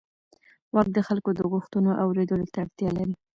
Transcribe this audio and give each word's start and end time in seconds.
واک 0.73 0.87
د 0.93 0.97
خلکو 1.07 1.29
د 1.35 1.39
غوښتنو 1.51 1.89
اورېدلو 2.03 2.51
ته 2.53 2.57
اړتیا 2.63 2.89
لري. 2.97 3.13